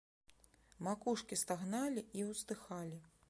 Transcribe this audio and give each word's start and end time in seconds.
Макушкі 0.87 1.39
стагналі 1.43 2.05
і 2.21 2.27
ўздыхалі. 2.33 2.99